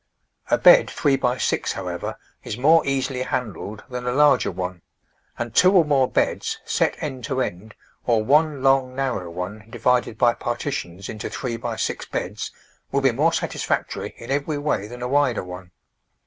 A 0.49 0.57
bed 0.57 0.89
three 0.89 1.15
by 1.15 1.37
six, 1.37 1.73
however, 1.73 2.17
is 2.43 2.57
more 2.57 2.83
easily 2.87 3.21
handled 3.21 3.83
than 3.87 4.07
a 4.07 4.11
larger 4.11 4.49
one; 4.49 4.81
and 5.37 5.53
two 5.53 5.71
or 5.73 5.85
more 5.85 6.09
beds, 6.09 6.57
set 6.65 6.95
end 7.03 7.23
to 7.25 7.39
end, 7.39 7.75
or 8.07 8.23
one 8.23 8.63
long, 8.63 8.95
narrow 8.95 9.29
one 9.29 9.67
divided 9.69 10.17
by 10.17 10.33
partitions 10.33 11.07
into 11.07 11.29
three 11.29 11.55
by 11.55 11.75
six 11.75 12.03
beds, 12.07 12.49
will 12.91 13.01
be 13.01 13.11
more 13.11 13.31
satisfactory 13.31 14.15
in 14.17 14.31
every 14.31 14.57
way 14.57 14.87
than 14.87 15.03
a 15.03 15.07
wider 15.07 15.43
one. 15.43 15.69